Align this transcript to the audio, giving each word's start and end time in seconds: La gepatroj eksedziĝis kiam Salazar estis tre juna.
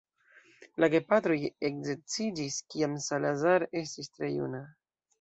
La 0.83 0.89
gepatroj 0.93 1.37
eksedziĝis 1.69 2.59
kiam 2.75 2.99
Salazar 3.09 3.71
estis 3.87 4.15
tre 4.17 4.35
juna. 4.43 4.69